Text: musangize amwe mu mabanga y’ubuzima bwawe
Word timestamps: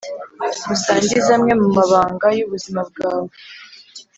musangize 0.67 1.29
amwe 1.37 1.53
mu 1.61 1.67
mabanga 1.77 2.27
y’ubuzima 2.37 2.79
bwawe 2.89 3.31